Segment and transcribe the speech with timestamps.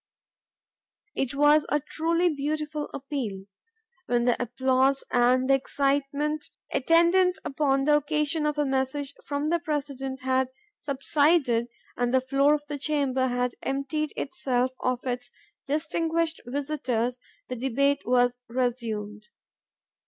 [1.13, 3.45] It was a truly beautiful appeal.
[4.07, 9.59] When the applause and the excitement attendant upon the occasion of a message from the
[9.59, 15.29] President had subsided, and the floor of the chamber had emptied itself of its
[15.67, 19.29] distinguished visitors, the debate was resumed.